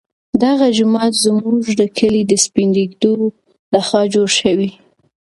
[0.43, 3.27] دغه جومات زموږ د کلي د سپین ږیرو
[3.73, 4.69] لخوا جوړ شوی.